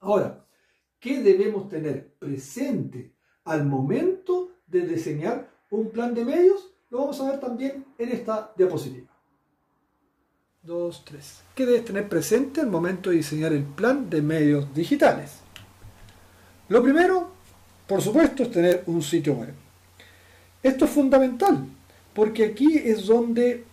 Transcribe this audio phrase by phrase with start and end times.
[0.00, 0.44] Ahora,
[1.00, 3.12] ¿qué debemos tener presente
[3.44, 6.70] al momento de diseñar un plan de medios?
[6.90, 9.08] Lo vamos a ver también en esta diapositiva.
[10.62, 11.42] 2, 3.
[11.54, 15.40] ¿Qué debes tener presente al momento de diseñar el plan de medios digitales?
[16.68, 17.30] Lo primero,
[17.86, 19.54] por supuesto, es tener un sitio web.
[20.62, 21.64] Esto es fundamental,
[22.12, 23.64] porque aquí es donde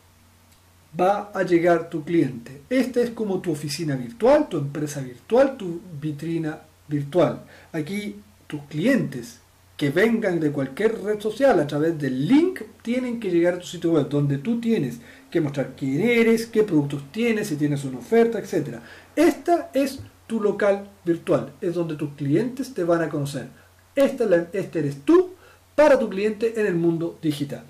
[1.00, 2.62] va a llegar tu cliente.
[2.70, 7.44] Esta es como tu oficina virtual, tu empresa virtual, tu vitrina virtual.
[7.72, 9.40] Aquí tus clientes
[9.78, 13.66] que vengan de cualquier red social a través del link tienen que llegar a tu
[13.66, 15.00] sitio web donde tú tienes
[15.30, 18.78] que mostrar quién eres, qué productos tienes, si tienes una oferta, etc.
[19.16, 23.48] Esta es tu local virtual, es donde tus clientes te van a conocer.
[23.96, 25.32] Esta, este eres tú
[25.76, 27.66] para tu cliente en el mundo digital.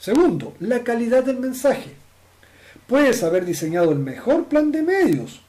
[0.00, 1.90] Segundo, la calidad del mensaje.
[2.86, 5.42] Puedes haber diseñado el mejor plan de medios,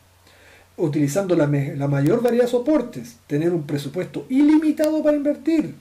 [0.75, 5.75] utilizando la, mayor variedad de soportes, tener un presupuesto ilimitado para invertir,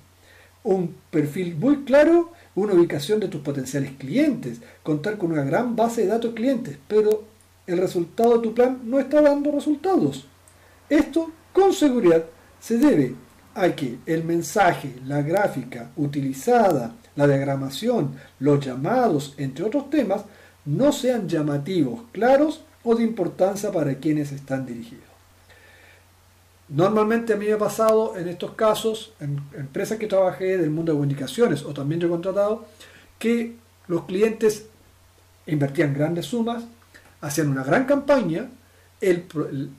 [0.63, 6.03] un perfil muy claro, una ubicación de tus potenciales clientes, contar con una gran base
[6.03, 7.25] de datos clientes, pero
[7.67, 10.29] el resultado de tu plan no está dando resultados.
[10.89, 12.25] Esto, con seguridad,
[12.61, 13.17] se debe
[13.55, 20.25] a que el mensaje, la gráfica utilizada, la diagramación, los llamados, entre otros temas,
[20.65, 25.05] no sean llamativos, claros o de importancia para quienes están dirigidos.
[26.69, 30.93] Normalmente a mí me ha pasado en estos casos, en empresas que trabajé del mundo
[30.93, 32.67] de comunicaciones o también yo he contratado,
[33.19, 33.57] que
[33.89, 34.67] los clientes
[35.47, 36.63] invertían grandes sumas,
[37.21, 38.49] hacían una gran campaña,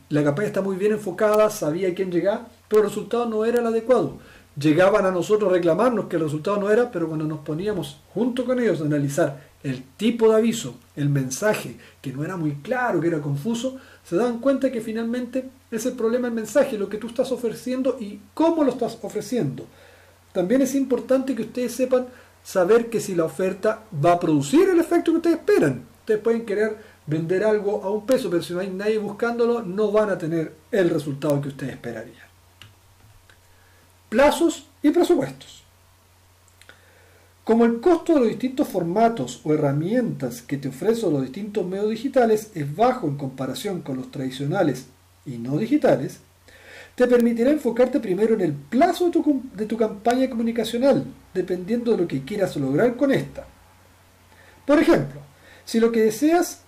[0.10, 3.68] la campaña está muy bien enfocada, sabía quién llegaba, pero el resultado no era el
[3.68, 4.18] adecuado.
[4.58, 8.46] Llegaban a nosotros a reclamarnos que el resultado no era, pero cuando nos poníamos junto
[8.46, 13.02] con ellos a analizar el tipo de aviso, el mensaje, que no era muy claro,
[13.02, 16.98] que era confuso, se dan cuenta que finalmente es el problema el mensaje, lo que
[16.98, 19.66] tú estás ofreciendo y cómo lo estás ofreciendo.
[20.32, 22.08] También es importante que ustedes sepan
[22.42, 25.84] saber que si la oferta va a producir el efecto que ustedes esperan.
[26.00, 29.92] Ustedes pueden querer vender algo a un peso, pero si no hay nadie buscándolo, no
[29.92, 32.31] van a tener el resultado que ustedes esperarían.
[34.12, 35.64] Plazos y presupuestos.
[37.46, 41.92] Como el costo de los distintos formatos o herramientas que te ofrecen los distintos medios
[41.92, 44.88] digitales es bajo en comparación con los tradicionales
[45.26, 46.20] y no digitales,
[46.96, 52.26] te permitirá enfocarte primero en el plazo de tu, campaña comunicacional, dependiendo de lo que
[52.26, 53.48] quieras lograr con esta.
[54.66, 55.22] Por ejemplo,
[55.64, 56.64] si lo que deseas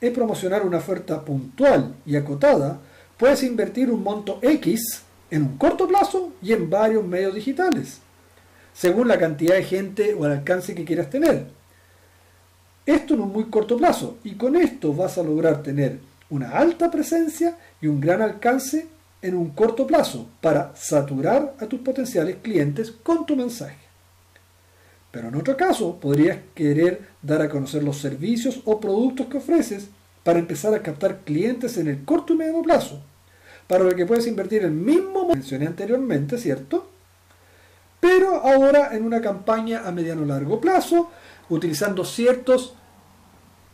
[0.00, 2.80] es promocionar una oferta puntual y acotada,
[3.16, 8.00] puedes invertir un monto X en un corto plazo y en varios medios digitales,
[8.72, 11.46] según la cantidad de gente o el alcance que quieras tener.
[12.86, 16.00] Esto en un muy corto plazo y con esto vas a lograr tener
[16.30, 18.86] una alta presencia y un gran alcance
[19.20, 23.76] en un corto plazo para saturar a tus potenciales clientes con tu mensaje.
[25.10, 29.88] Pero en otro caso, podrías querer dar a conocer los servicios o productos que ofreces
[30.22, 33.00] para empezar a captar clientes en el corto y medio plazo,
[33.68, 36.88] para lo que puedes invertir el mismo que mencioné anteriormente, ¿cierto?
[38.00, 41.10] Pero ahora en una campaña a mediano largo plazo,
[41.50, 42.74] utilizando ciertos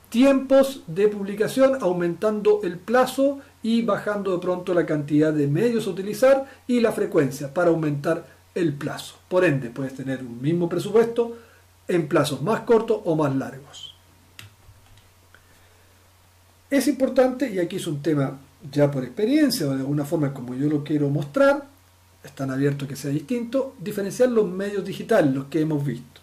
[0.08, 5.90] tiempos de publicación, aumentando el plazo y bajando de pronto la cantidad de medios a
[5.90, 9.16] utilizar y la frecuencia para aumentar el plazo.
[9.28, 11.36] Por ende, puedes tener un mismo presupuesto
[11.88, 13.94] en plazos más cortos o más largos.
[16.70, 18.38] Es importante, y aquí es un tema
[18.70, 21.66] ya por experiencia o de alguna forma como yo lo quiero mostrar,
[22.22, 26.20] están abiertos que sea distinto, diferenciar los medios digitales, los que hemos visto.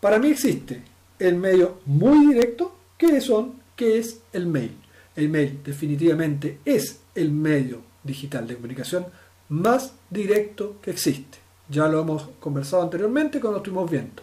[0.00, 0.82] Para mí existe
[1.18, 4.72] el medio muy directo, que son, que es el mail.
[5.14, 9.06] El mail definitivamente es el medio digital de comunicación
[9.48, 11.38] más directo que existe.
[11.68, 14.22] Ya lo hemos conversado anteriormente cuando estuvimos viendo.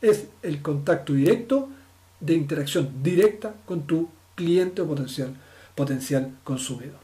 [0.00, 1.68] Es el contacto directo
[2.20, 5.34] de interacción directa con tu cliente o potencial,
[5.76, 6.98] potencial consumidor.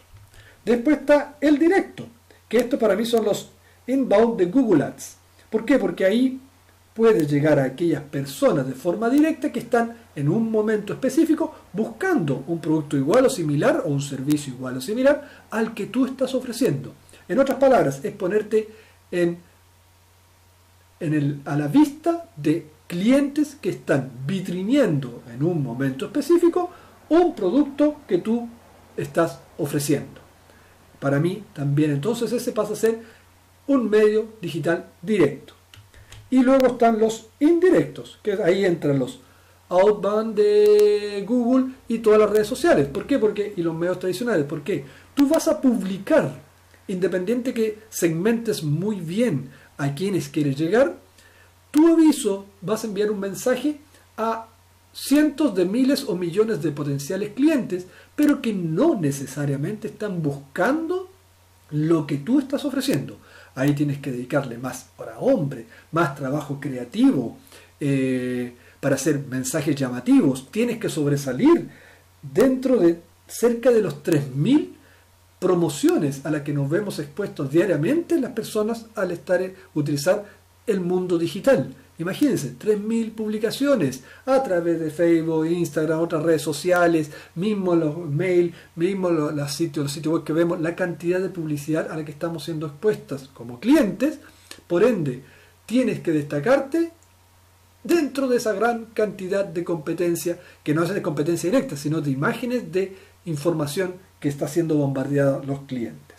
[0.64, 2.06] Después está el directo,
[2.48, 3.50] que esto para mí son los
[3.86, 5.16] inbound de Google Ads.
[5.50, 5.78] ¿Por qué?
[5.78, 6.40] Porque ahí
[6.94, 12.44] puedes llegar a aquellas personas de forma directa que están en un momento específico buscando
[12.46, 16.34] un producto igual o similar o un servicio igual o similar al que tú estás
[16.34, 16.92] ofreciendo.
[17.28, 18.68] En otras palabras, es ponerte
[21.44, 26.70] a la vista de clientes que están vitriniendo en un momento específico
[27.08, 28.48] un producto que tú
[28.96, 30.20] estás ofreciendo.
[31.00, 33.00] Para mí también entonces ese pasa a ser
[33.66, 35.54] un medio digital directo.
[36.30, 39.20] Y luego están los indirectos, que ahí entran los
[39.68, 42.88] outbound de Google y todas las redes sociales.
[42.88, 43.18] ¿Por qué?
[43.18, 44.44] Porque, y los medios tradicionales.
[44.44, 44.84] ¿Por qué?
[45.14, 46.40] Tú vas a publicar,
[46.88, 50.96] independiente que segmentes muy bien a quienes quieres llegar,
[51.70, 53.80] tu aviso vas a enviar un mensaje
[54.16, 54.48] a
[54.92, 61.10] cientos de miles o millones de potenciales clientes, pero que no necesariamente están buscando
[61.70, 63.18] lo que tú estás ofreciendo.
[63.54, 67.38] Ahí tienes que dedicarle más hora hombre, más trabajo creativo,
[67.80, 70.50] eh, para hacer mensajes llamativos.
[70.50, 71.68] Tienes que sobresalir
[72.22, 74.74] dentro de cerca de los 3.000
[75.38, 79.40] promociones a las que nos vemos expuestos diariamente las personas al estar
[79.74, 80.24] utilizar
[80.66, 81.74] el mundo digital.
[81.98, 89.10] Imagínense, 3.000 publicaciones a través de Facebook, Instagram, otras redes sociales, mismo los mails, mismo
[89.10, 92.44] los, sitios, los sitios web que vemos, la cantidad de publicidad a la que estamos
[92.44, 94.18] siendo expuestas como clientes.
[94.66, 95.22] Por ende,
[95.66, 96.92] tienes que destacarte
[97.84, 102.10] dentro de esa gran cantidad de competencia, que no es de competencia directa, sino de
[102.10, 106.11] imágenes de información que está siendo bombardeada los clientes.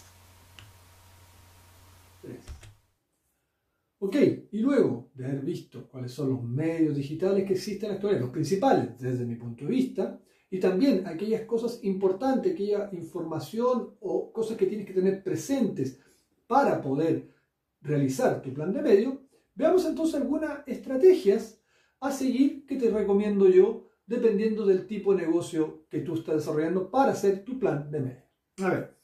[4.05, 4.17] Ok,
[4.51, 8.99] y luego de haber visto cuáles son los medios digitales que existen actualmente, los principales
[8.99, 10.19] desde mi punto de vista,
[10.49, 16.01] y también aquellas cosas importantes, aquella información o cosas que tienes que tener presentes
[16.47, 17.29] para poder
[17.79, 19.21] realizar tu plan de medio,
[19.55, 21.61] veamos entonces algunas estrategias
[22.01, 26.91] a seguir que te recomiendo yo dependiendo del tipo de negocio que tú estás desarrollando
[26.91, 28.23] para hacer tu plan de medio.
[28.57, 28.97] A ver,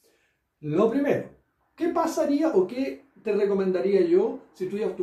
[0.60, 1.30] lo primero,
[1.74, 4.94] ¿qué pasaría o qué te recomendaría yo si tú ya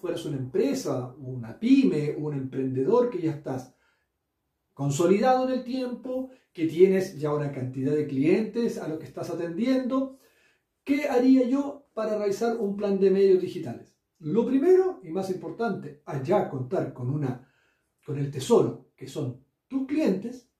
[0.00, 3.74] fueras una empresa, una pyme, un emprendedor que ya estás
[4.74, 9.30] consolidado en el tiempo, que tienes ya una cantidad de clientes a los que estás
[9.30, 10.18] atendiendo?
[10.84, 13.94] ¿Qué haría yo para realizar un plan de medios digitales?
[14.18, 17.48] Lo primero y más importante, allá contar con, una,
[18.04, 20.50] con el tesoro, que son tus clientes,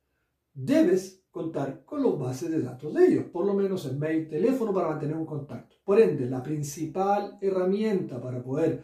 [0.52, 4.74] debes contar con los bases de datos de ellos, por lo menos en mail, teléfono
[4.74, 5.76] para mantener un contacto.
[5.84, 8.82] Por ende, la principal herramienta para poder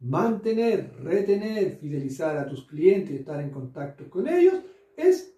[0.00, 4.54] mantener, retener, fidelizar a tus clientes y estar en contacto con ellos
[4.96, 5.36] es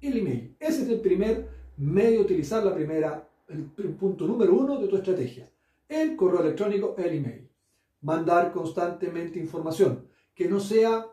[0.00, 0.56] el email.
[0.60, 3.64] Ese es el primer medio utilizar, la primera, el
[3.94, 5.50] punto número uno de tu estrategia.
[5.88, 7.48] El correo electrónico, el email.
[8.02, 11.06] Mandar constantemente información, que no sea,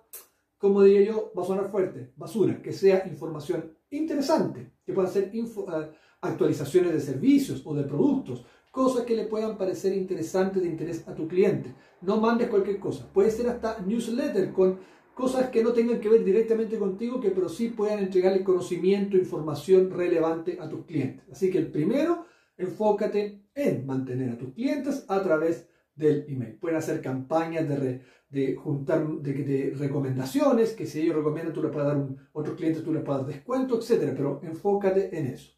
[0.58, 5.32] como diría yo, va a sonar fuerte, basura, que sea información interesante, que puedan ser
[5.34, 11.08] eh, actualizaciones de servicios o de productos, cosas que le puedan parecer interesantes de interés
[11.08, 11.74] a tu cliente.
[12.02, 14.80] No mandes cualquier cosa, puede ser hasta newsletter con
[15.14, 19.90] cosas que no tengan que ver directamente contigo, que pero sí puedan entregarle conocimiento, información
[19.90, 21.26] relevante a tus clientes.
[21.32, 22.26] Así que el primero,
[22.58, 26.58] enfócate en mantener a tus clientes a través del email.
[26.58, 31.88] Pueden hacer campañas de, de juntar de, recomendaciones, que si ellos recomiendan tú les puedes
[31.88, 35.52] dar un, otros clientes tú les puedes dar descuento, etcétera, pero enfócate en eso.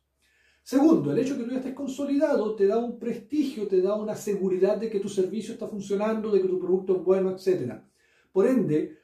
[0.62, 3.96] Segundo, el hecho de que tú ya estés consolidado te da un prestigio, te da
[3.96, 7.90] una seguridad de que tu servicio está funcionando, de que tu producto es bueno, etcétera.
[8.34, 8.98] Por ende,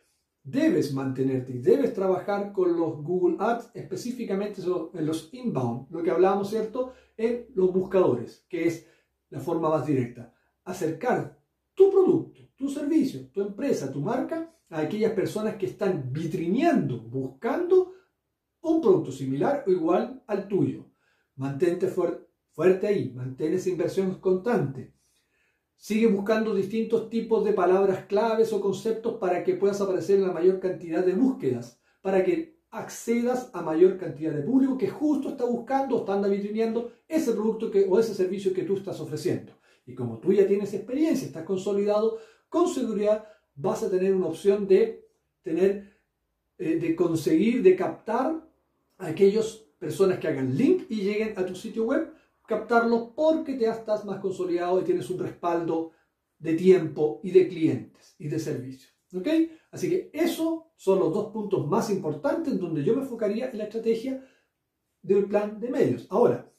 [0.44, 6.12] debes mantenerte y debes trabajar con los Google Ads, específicamente en los inbound, lo que
[6.12, 6.94] hablábamos, ¿cierto?
[7.15, 8.85] En los buscadores, que es
[9.30, 10.32] la forma más directa.
[10.63, 11.39] Acercar
[11.74, 17.94] tu producto tu servicio, tu empresa, tu marca a aquellas personas que están vitrineando, buscando
[18.62, 20.85] un producto similar o igual al tuyo.
[21.35, 24.94] Mantente fuerte ahí, mantén esa inversión constante.
[25.76, 30.33] Sigue buscando distintos tipos de palabras claves o conceptos para que puedas aparecer en la
[30.33, 35.44] mayor cantidad de búsquedas, para que accedas a mayor cantidad de público que justo está
[35.44, 39.53] buscando o está vitrineando ese producto o ese servicio que tú estás ofreciendo.
[39.85, 44.68] Y como tú ya tienes experiencia, estás consolidado, con seguridad vas a tener una opción
[44.68, 45.07] de
[45.42, 45.99] tener,
[46.57, 48.47] eh, de conseguir, de captar
[48.97, 52.13] a aquellas personas que hagan link y lleguen a tu sitio web,
[52.47, 55.92] captarlo porque te estás más consolidado y tienes un respaldo
[56.40, 58.94] de tiempo y de clientes y de servicios.
[59.13, 59.28] ¿Ok?
[59.71, 63.57] Así que esos son los dos puntos más importantes en donde yo me enfocaría en
[63.57, 64.25] la estrategia
[65.02, 66.07] del plan de medios.
[66.09, 66.52] Ahora,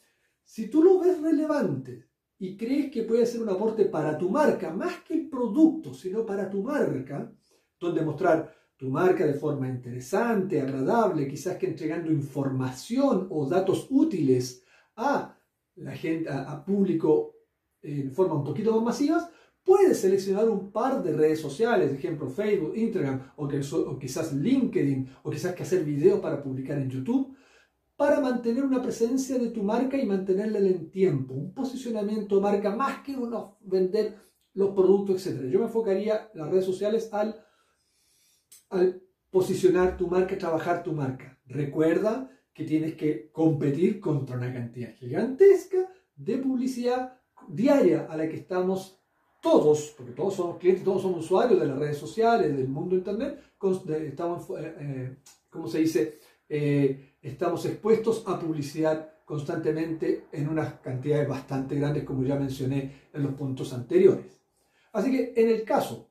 [0.44, 2.06] si tú lo ves relevante,
[2.44, 6.26] y crees que puede ser un aporte para tu marca, más que el producto, sino
[6.26, 7.32] para tu marca,
[7.80, 14.62] donde mostrar tu marca de forma interesante, agradable, quizás que entregando información o datos útiles
[14.96, 15.34] a
[15.76, 17.34] la gente, a, público
[17.80, 19.30] en forma un poquito más masivas,
[19.62, 25.54] puedes seleccionar un par de redes sociales, ejemplo Facebook, Instagram o quizás LinkedIn o quizás
[25.54, 27.34] que hacer videos para publicar en YouTube
[27.96, 32.42] para mantener una presencia de tu marca y mantenerla en el tiempo, un posicionamiento de
[32.42, 34.16] marca más que uno vender
[34.54, 35.50] los productos, etc.
[35.50, 37.40] Yo me enfocaría las redes sociales al,
[39.30, 41.38] posicionar tu marca, trabajar tu marca.
[41.46, 48.36] Recuerda que tienes que competir contra una cantidad gigantesca de publicidad diaria a la que
[48.36, 49.00] estamos
[49.42, 53.40] todos, porque todos somos clientes, todos somos usuarios de las redes sociales, del mundo internet,
[54.06, 55.16] estamos, eh, eh,
[55.50, 56.18] ¿cómo se dice?
[56.48, 63.22] Eh, estamos expuestos a publicidad constantemente en unas cantidades bastante grandes, como ya mencioné en
[63.22, 64.42] los puntos anteriores.
[64.92, 66.10] Así que en el caso,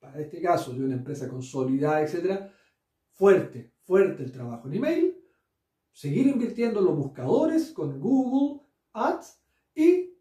[0.00, 2.50] para este caso de una empresa consolidada, etcétera,
[3.12, 5.18] fuerte, fuerte el trabajo en email,
[5.92, 8.62] seguir invirtiendo en los buscadores con Google
[8.94, 9.38] Ads
[9.74, 10.14] y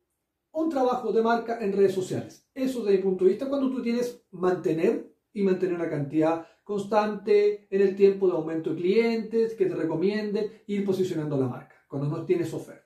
[0.52, 2.50] un trabajo de marca en redes sociales.
[2.54, 7.68] Eso desde mi punto de vista cuando tú tienes mantener y mantener una cantidad constante
[7.70, 12.08] en el tiempo de aumento de clientes que te recomienden ir posicionando la marca cuando
[12.08, 12.84] no tienes ofertas.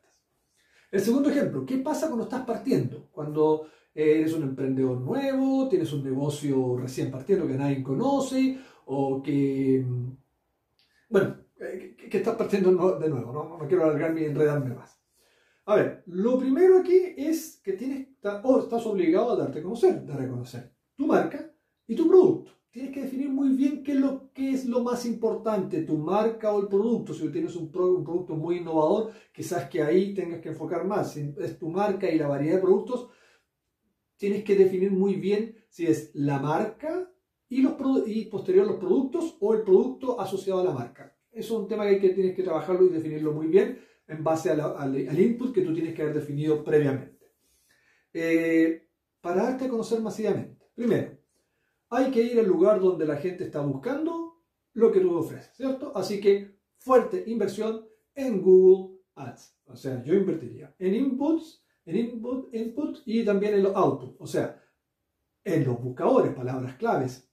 [0.91, 3.09] El segundo ejemplo, ¿qué pasa cuando estás partiendo?
[3.11, 9.83] Cuando eres un emprendedor nuevo, tienes un negocio recién partiendo que nadie conoce o que,
[9.85, 10.11] mm,
[11.09, 14.97] bueno, eh, que, estás partiendo de nuevo, no, no quiero alargarme y enredarme más.
[15.65, 18.07] A ver, lo primero aquí es que tienes,
[18.43, 21.51] o estás obligado a darte a conocer, dar a conocer tu marca
[21.87, 22.51] y tu producto.
[22.69, 26.53] Tienes que definir muy bien qué es lo, qué es lo más importante, tu marca
[26.53, 27.13] o el producto.
[27.13, 31.13] Si tienes un, producto muy innovador, quizás que ahí tengas que enfocar más.
[31.13, 33.07] Si es tu marca y la variedad de productos,
[34.17, 37.09] tienes que definir muy bien si es la marca
[37.49, 37.73] y, los,
[38.05, 41.17] y posterior los productos o el producto asociado a la marca.
[41.31, 44.51] Eso es un tema que, que tienes que trabajarlo y definirlo muy bien en base
[44.51, 47.31] al, input que tú tienes que haber definido previamente.
[48.13, 48.87] Eh,
[49.19, 50.65] para darte a conocer masivamente.
[50.73, 51.16] Primero,
[51.89, 54.41] hay que ir al lugar donde la gente está buscando
[54.73, 55.91] lo que tú ofreces, ¿cierto?
[55.95, 59.57] Así que fuerte inversión en Google Ads.
[59.65, 64.15] O sea, yo invertiría en inputs, en input, input y también en los outputs.
[64.19, 64.61] O sea,
[65.43, 67.29] en los buscadores, palabras claves.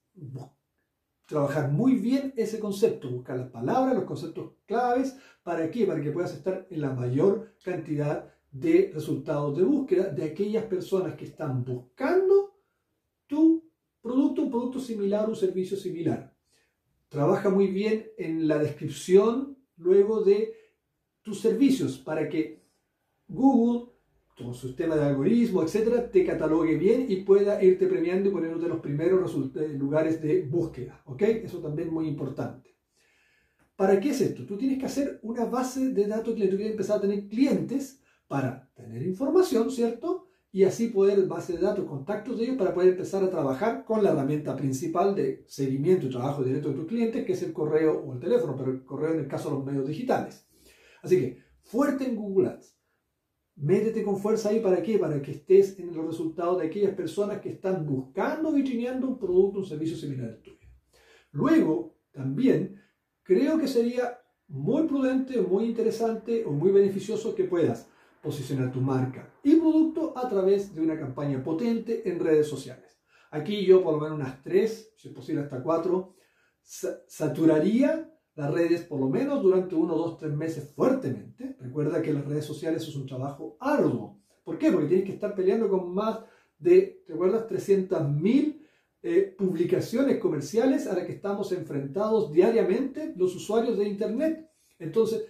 [1.27, 5.17] Trabajar muy bien ese concepto, buscar las palabras, los conceptos claves.
[5.43, 5.87] ¿Para qué?
[5.87, 11.17] Para que puedas estar en la mayor cantidad de resultados de búsqueda de aquellas personas
[11.17, 12.55] que están buscando
[13.27, 13.69] tu
[14.01, 16.33] producto, un producto similar, un servicio similar.
[17.09, 20.55] Trabaja muy bien en la descripción luego de
[21.23, 22.63] tus servicios para que
[23.27, 23.93] Google,
[24.37, 28.81] tu sistema de algoritmo, etcétera, te catalogue bien y pueda irte premiando y poniéndote los
[28.81, 29.35] primeros
[29.79, 31.03] lugares de búsqueda.
[31.07, 31.23] ¿Ok?
[31.23, 32.75] Eso también es muy importante.
[33.77, 34.45] ¿Para qué es esto?
[34.45, 38.01] Tú tienes que hacer una base de datos que tú quieres empezar a tener clientes
[38.29, 40.24] para tener información, ¿cierto?
[40.55, 44.05] Y así poder, base de datos, contactos de ellos para poder empezar a trabajar con
[44.05, 48.05] la herramienta principal de seguimiento y trabajo directo de tus clientes, que es el correo
[48.05, 50.47] o el teléfono, pero el correo en el caso de los medios digitales.
[51.03, 52.79] Así que, fuerte en Google Ads.
[53.57, 54.97] Métete con fuerza ahí para qué?
[54.97, 59.59] Para que estés en los resultados de aquellas personas que están buscando vitrineando un producto,
[59.59, 60.69] un servicio similar al tuyo.
[61.33, 62.81] Luego, también,
[63.25, 67.89] creo que sería muy prudente, muy interesante o muy beneficioso que puedas
[68.25, 72.99] posicionar tu marca y producto a través de una campaña potente en redes sociales.
[73.31, 76.15] Aquí yo por lo menos unas tres, si es posible hasta cuatro,
[76.63, 81.57] saturaría las redes por lo menos durante uno, dos, tres meses fuertemente.
[81.61, 84.23] Recuerda que las redes sociales es un trabajo arduo.
[84.43, 84.73] ¿Por qué?
[84.73, 86.21] Porque tienes que estar peleando con más
[86.59, 87.47] de, ¿te acuerdas?
[87.49, 88.61] 300.000
[89.03, 94.51] eh, publicaciones comerciales a las que estamos enfrentados diariamente los usuarios de Internet.
[94.79, 95.25] Entonces,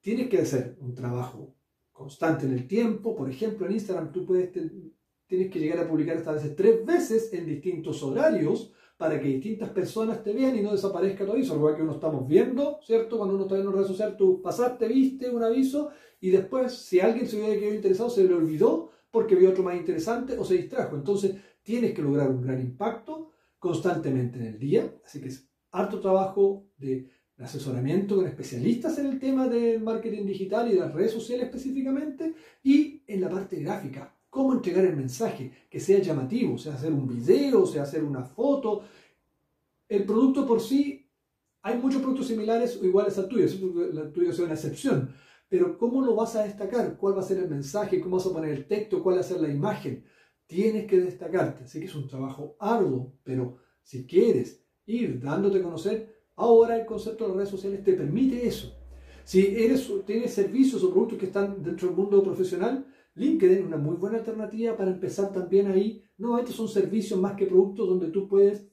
[0.00, 1.54] tienes que hacer un trabajo
[1.94, 3.16] constante en el tiempo.
[3.16, 4.50] Por ejemplo, en Instagram tú puedes
[5.26, 9.70] tienes que llegar a publicar hasta veces tres veces en distintos horarios para que distintas
[9.70, 11.56] personas te vean y no desaparezca tu aviso.
[11.56, 13.16] Igual que uno estamos viendo, ¿cierto?
[13.16, 17.00] Cuando uno está en una red social, tú pasaste, viste un aviso y después, si
[17.00, 20.54] alguien se hubiera quedado interesado, se le olvidó porque vio otro más interesante o se
[20.54, 20.96] distrajo.
[20.96, 24.94] Entonces, tienes que lograr un gran impacto constantemente en el día.
[25.04, 27.10] Así que es harto trabajo de
[27.44, 33.02] asesoramiento con especialistas en el tema del marketing digital y las redes sociales específicamente, y
[33.06, 37.66] en la parte gráfica, cómo entregar el mensaje, que sea llamativo, sea hacer un video,
[37.66, 38.82] sea hacer una foto.
[39.88, 41.08] El producto por sí,
[41.62, 45.14] hay muchos productos similares o iguales al tuyo, el tuyo sea una excepción,
[45.48, 46.96] pero ¿cómo lo vas a destacar?
[46.96, 48.00] ¿Cuál va a ser el mensaje?
[48.00, 49.02] ¿Cómo vas a poner el texto?
[49.02, 50.04] ¿Cuál va a ser la imagen?
[50.46, 55.62] Tienes que destacarte, así que es un trabajo arduo, pero si quieres ir dándote a
[55.62, 58.74] conocer, Ahora el concepto de las redes sociales te permite eso.
[59.24, 63.76] Si eres, tienes servicios o productos que están dentro del mundo profesional, LinkedIn es una
[63.76, 66.02] muy buena alternativa para empezar también ahí.
[66.18, 68.66] Nuevamente son servicios más que productos donde tú puedes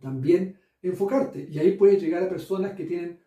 [0.00, 1.48] también enfocarte.
[1.50, 3.20] Y ahí puedes llegar a personas que tienen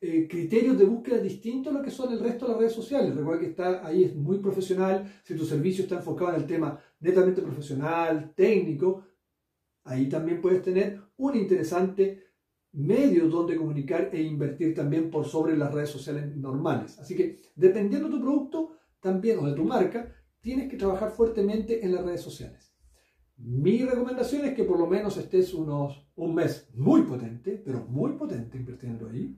[0.00, 3.14] eh, criterios de búsqueda distintos a lo que son el resto de las redes sociales.
[3.14, 5.20] Recuerda que está ahí es muy profesional.
[5.24, 9.04] Si tu servicio está enfocado en el tema netamente profesional, técnico,
[9.84, 12.22] ahí también puedes tener un interesante
[12.74, 16.98] medios donde comunicar e invertir también por sobre las redes sociales normales.
[16.98, 21.84] Así que dependiendo de tu producto también o de tu marca, tienes que trabajar fuertemente
[21.84, 22.74] en las redes sociales.
[23.36, 28.12] Mi recomendación es que por lo menos estés unos un mes muy potente, pero muy
[28.12, 29.36] potente invirtiendo ahí.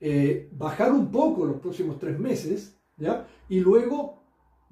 [0.00, 3.26] Eh, bajar un poco los próximos tres meses, ¿ya?
[3.48, 4.21] Y luego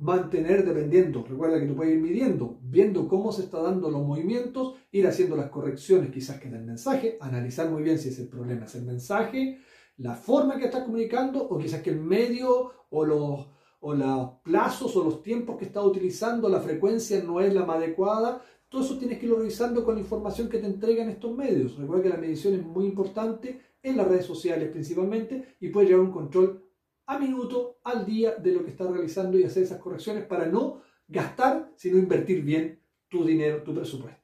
[0.01, 1.25] mantener dependiendo.
[1.29, 5.37] Recuerda que tú puedes ir midiendo, viendo cómo se está dando los movimientos, ir haciendo
[5.37, 8.85] las correcciones quizás que el mensaje, analizar muy bien si es el problema es el
[8.85, 9.59] mensaje,
[9.99, 13.47] la forma que estás comunicando o quizás que el medio o los,
[13.81, 17.77] o los plazos o los tiempos que estás utilizando, la frecuencia no es la más
[17.77, 18.43] adecuada.
[18.71, 21.77] Todo eso tienes que irlo revisando con la información que te entregan estos medios.
[21.77, 26.07] Recuerda que la medición es muy importante en las redes sociales principalmente y puede llevar
[26.07, 26.70] un control
[27.11, 30.81] a minuto, al día de lo que estás realizando y hacer esas correcciones para no
[31.09, 34.23] gastar, sino invertir bien tu dinero, tu presupuesto.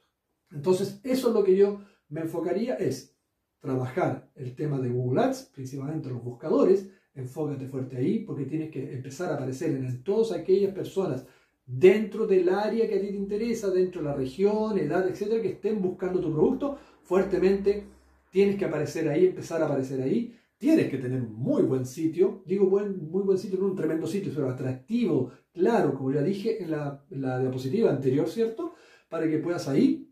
[0.52, 3.12] Entonces, eso es lo que yo me enfocaría, es
[3.58, 8.94] trabajar el tema de Google Ads, principalmente los buscadores, enfócate fuerte ahí porque tienes que
[8.94, 11.26] empezar a aparecer en todas aquellas personas
[11.66, 15.48] dentro del área que a ti te interesa, dentro de la región, edad, etcétera, que
[15.48, 16.78] estén buscando tu producto.
[17.02, 17.84] Fuertemente,
[18.30, 22.42] tienes que aparecer ahí, empezar a aparecer ahí, Tienes que tener un muy buen sitio,
[22.46, 26.62] digo buen, muy buen sitio, no un tremendo sitio, pero atractivo, claro, como ya dije
[26.62, 28.74] en la, diapositiva anterior, ¿cierto?
[29.10, 30.10] Para que puedas ahí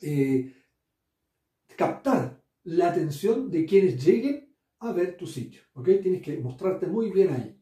[0.00, 0.52] eh,
[1.76, 5.88] captar la atención de quienes lleguen a ver tu sitio, ¿ok?
[6.02, 7.56] Tienes que mostrarte muy bien ahí.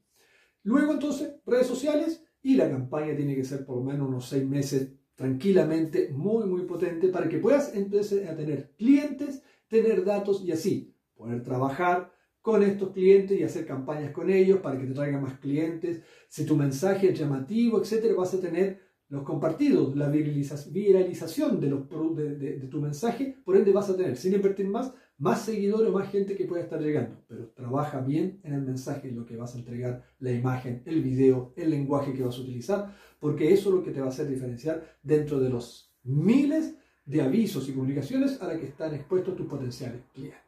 [0.62, 4.46] Luego entonces, redes sociales y la campaña tiene que ser por lo menos unos seis
[4.46, 10.52] meses tranquilamente, muy, muy potente para que puedas empezar a tener clientes, tener datos y
[10.52, 15.22] así poder trabajar con estos clientes y hacer campañas con ellos para que te traigan
[15.22, 16.02] más clientes.
[16.28, 21.88] Si tu mensaje es llamativo, etcétera, vas a tener los compartidos, la viralización de, los,
[22.16, 26.36] de, tu mensaje, por ende vas a tener, sin invertir más, más seguidores más gente
[26.36, 27.22] que pueda estar llegando.
[27.28, 31.52] Pero trabaja bien en el mensaje, lo que vas a entregar, la imagen, el video,
[31.56, 34.28] el lenguaje que vas a utilizar, porque eso es lo que te va a hacer
[34.28, 39.46] diferenciar dentro de los miles de avisos y comunicaciones a las que están expuestos tus
[39.46, 40.45] potenciales clientes.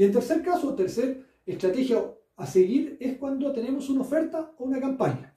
[0.00, 2.02] Y en tercer caso, tercer estrategia
[2.34, 5.36] a seguir es cuando tenemos una oferta o una campaña.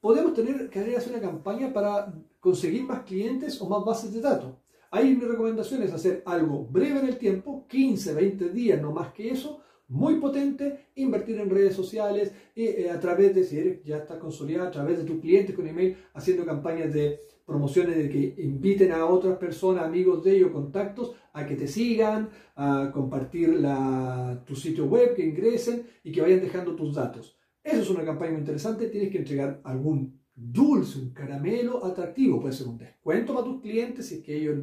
[0.00, 2.10] Podemos tener que hacer una campaña para
[2.40, 4.54] conseguir más clientes o más bases de datos.
[4.90, 9.12] Ahí mi recomendación es hacer algo breve en el tiempo, 15, 20 días, no más
[9.12, 13.84] que eso, muy potente, invertir en redes sociales y eh, a través de, si eres,
[13.84, 18.08] ya está consolidado, a través de tus clientes con email, haciendo campañas de promociones de
[18.08, 23.56] que inviten a otras personas, amigos de ellos, contactos, a que te sigan, a compartir
[24.44, 27.36] tu sitio web, que ingresen y que vayan dejando tus datos.
[27.62, 32.54] Eso es una campaña muy interesante, tienes que entregar algún dulce, un caramelo atractivo, puede
[32.54, 34.58] ser un descuento para tus clientes si es que ellos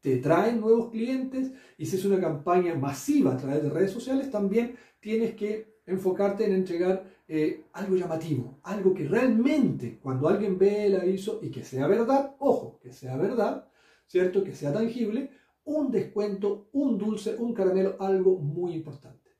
[0.00, 4.30] te traen nuevos clientes y si es una campaña masiva a través de redes sociales,
[4.30, 10.86] también tienes que enfocarte en entregar eh, algo llamativo, algo que realmente cuando alguien ve
[10.86, 13.68] el aviso y que sea verdad, ojo, que sea verdad,
[14.06, 14.44] ¿cierto?
[14.44, 15.30] Que sea tangible,
[15.66, 19.30] un descuento, un dulce, un caramelo, algo muy importante.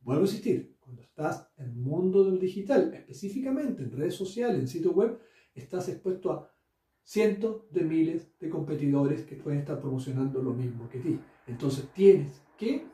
[0.00, 4.68] Vuelvo a insistir, cuando estás en el mundo del digital, específicamente en redes sociales, en
[4.68, 5.18] sitio web,
[5.54, 6.50] estás expuesto a
[7.02, 11.20] cientos de miles de competidores que pueden estar promocionando lo mismo que ti.
[11.46, 12.86] Entonces tienes que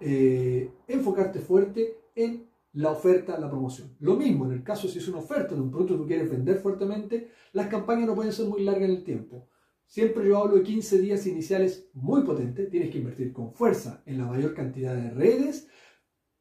[0.00, 3.96] eh, enfocarte fuerte en la oferta, la promoción.
[4.00, 6.30] Lo mismo en el caso si es una oferta de un producto que tú quieres
[6.30, 9.48] vender fuertemente, las campañas no pueden ser muy largas en el tiempo.
[9.86, 14.18] Siempre yo hablo de 15 días iniciales muy potentes, tienes que invertir con fuerza en
[14.18, 15.68] la mayor cantidad de redes.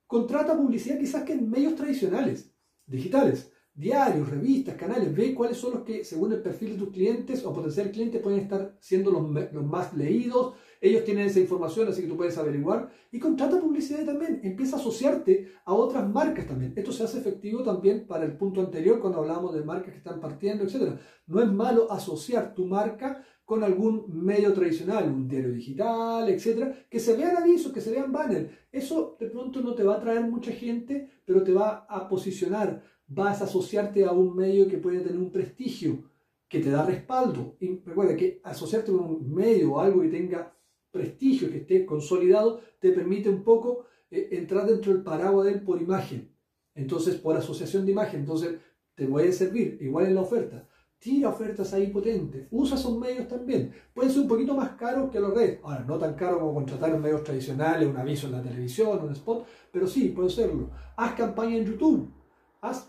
[0.07, 2.51] Contrata publicidad quizás que en medios tradicionales,
[2.85, 7.45] digitales, diarios, revistas, canales, ve cuáles son los que según el perfil de tus clientes
[7.45, 10.55] o potencial clientes pueden estar siendo los, los más leídos,
[10.89, 12.89] ellos tienen esa información, así que tú puedes averiguar.
[13.11, 14.39] Y contrata publicidad también.
[14.43, 16.73] Empieza a asociarte a otras marcas también.
[16.75, 20.19] Esto se hace efectivo también para el punto anterior, cuando hablábamos de marcas que están
[20.19, 20.97] partiendo, etc.
[21.27, 26.99] No es malo asociar tu marca con algún medio tradicional, un diario digital, etcétera, que
[26.99, 28.49] se vean avisos, que se vean banners.
[28.71, 32.83] Eso de pronto no te va a traer mucha gente, pero te va a posicionar.
[33.07, 36.09] Vas a asociarte a un medio que puede tener un prestigio,
[36.47, 37.55] que te da respaldo.
[37.85, 40.51] Recuerda que asociarte con un medio o algo que tenga
[40.95, 45.61] prestigio, que esté consolidado, te permite un poco eh, entrar dentro del paraguas de él
[45.61, 46.31] por imagen.
[46.73, 48.21] Entonces, por asociación de imagen.
[48.21, 48.55] Entonces,
[48.95, 50.67] te puede servir, igual en la oferta.
[50.97, 52.47] Tira ofertas ahí potentes.
[52.49, 53.73] Usa esos medios también.
[53.93, 55.59] Pueden ser un poquito más caros que los redes.
[55.63, 59.45] Ahora, no tan caro como contratar medios tradicionales, un aviso en la televisión, un spot,
[59.71, 60.71] pero sí, puede serlo.
[60.95, 62.09] Haz campaña en YouTube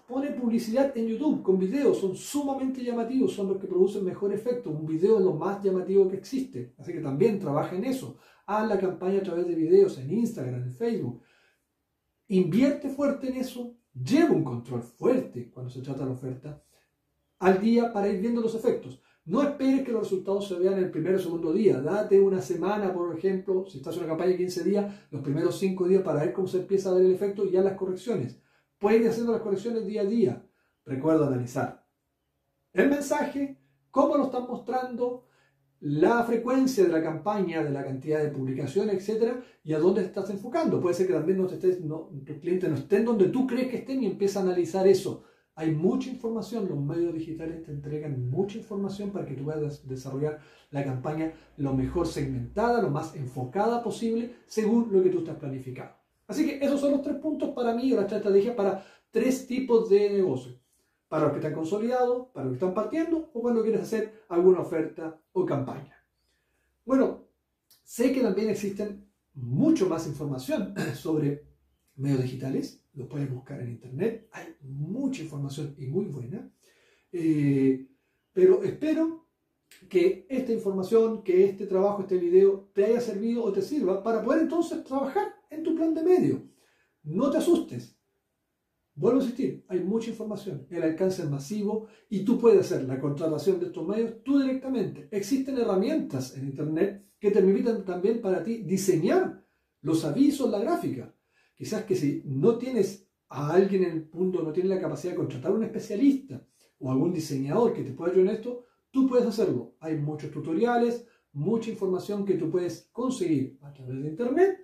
[0.06, 4.70] pone publicidad en YouTube con videos, son sumamente llamativos, son los que producen mejor efecto.
[4.70, 8.16] Un video es lo más llamativo que existe, así que también trabaja en eso.
[8.46, 11.20] haz la campaña a través de videos en Instagram, en Facebook.
[12.28, 16.62] Invierte fuerte en eso, lleva un control fuerte cuando se trata de la oferta
[17.38, 19.02] al día para ir viendo los efectos.
[19.24, 21.80] No esperes que los resultados se vean el primer o segundo día.
[21.80, 25.58] Date una semana, por ejemplo, si estás en una campaña de 15 días, los primeros
[25.58, 28.38] 5 días para ver cómo se empieza a ver el efecto y ya las correcciones.
[28.78, 30.46] Puedes ir haciendo las correcciones día a día.
[30.84, 31.86] Recuerda analizar
[32.72, 33.58] el mensaje,
[33.90, 35.26] cómo lo están mostrando,
[35.80, 40.28] la frecuencia de la campaña, de la cantidad de publicaciones, etcétera, y a dónde estás
[40.30, 40.80] enfocando.
[40.80, 43.78] Puede ser que también no estés, no, tus clientes no estén donde tú crees que
[43.78, 45.24] estén y empieza a analizar eso
[45.58, 50.38] hay mucha información, los medios digitales te entregan mucha información para que tú puedas desarrollar
[50.70, 55.94] la campaña lo mejor segmentada, lo más enfocada posible, según lo que tú estás planificando.
[56.26, 59.88] Así que esos son los tres puntos para mí, o la estrategia para tres tipos
[59.88, 60.60] de negocios.
[61.08, 64.60] Para los que están consolidados, para los que están partiendo o cuando quieres hacer alguna
[64.60, 65.96] oferta o campaña.
[66.84, 67.24] Bueno,
[67.84, 71.44] sé que también existen mucho más información sobre
[71.96, 76.50] medios digitales, lo puedes buscar en internet, hay mucha información y muy buena,
[77.12, 77.86] eh,
[78.32, 79.25] pero espero
[79.88, 84.22] que esta información, que este trabajo, este video te haya servido o te sirva para
[84.22, 86.42] poder entonces trabajar en tu plan de medio.
[87.02, 87.96] No te asustes.
[88.94, 92.98] Vuelvo a insistir, hay mucha información, el alcance es masivo y tú puedes hacer la
[92.98, 95.08] contratación de estos medios tú directamente.
[95.10, 99.44] Existen herramientas en Internet que te permiten también para ti diseñar
[99.82, 101.14] los avisos, la gráfica.
[101.54, 105.18] Quizás que si no tienes a alguien en el mundo, no tienes la capacidad de
[105.18, 106.46] contratar a un especialista
[106.78, 108.64] o algún diseñador que te pueda ayudar en esto,
[108.96, 109.74] tú puedes hacerlo.
[109.80, 114.58] Hay muchos tutoriales, mucha información que tú puedes conseguir a través de Internet,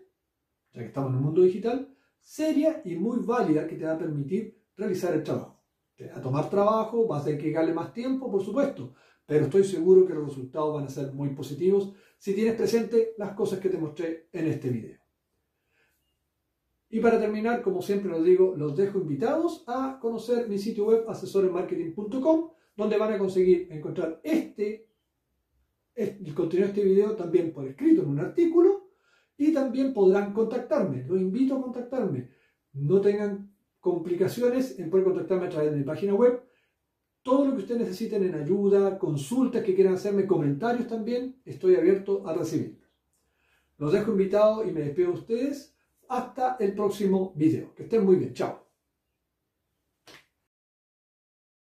[0.73, 3.99] ya que estamos en un mundo digital, seria y muy válida que te va a
[3.99, 5.63] permitir realizar el trabajo.
[5.95, 8.95] Te va a tomar trabajo, vas a darle más tiempo, por supuesto,
[9.27, 13.33] pero estoy seguro que los resultados van a ser muy positivos si tienes presente las
[13.35, 14.99] cosas que te mostré en este video.
[16.89, 21.05] Y para terminar, como siempre los digo, los dejo invitados a conocer mi sitio web
[21.07, 24.89] asesoremarketing.com, donde van a conseguir encontrar este,
[25.95, 28.91] el contenido de este video también por escrito en un artículo
[29.37, 31.05] y también podrán contactarme.
[31.07, 32.31] Los invito a contactarme.
[32.75, 36.43] No tengan complicaciones en poder contactarme a través de mi página web.
[37.23, 42.27] Todo lo que ustedes necesiten en ayuda, consultas que quieran hacerme, comentarios también, estoy abierto
[42.27, 42.89] a recibirlos.
[43.79, 45.77] Los dejo invitados y me despido de ustedes
[46.09, 47.75] hasta el próximo video.
[47.75, 48.33] Que estén muy bien.
[48.33, 48.62] Chao.